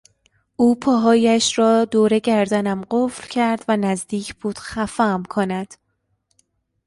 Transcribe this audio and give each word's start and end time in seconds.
او 0.55 0.75
پاهایش 0.75 1.59
را 1.59 1.85
دور 1.85 2.19
گردنم 2.19 2.85
قفل 2.91 3.27
کرد 3.27 3.65
و 3.67 3.77
نزدیک 3.77 4.35
بود 4.35 4.59
خفهام 4.59 5.23
کند. 5.23 5.73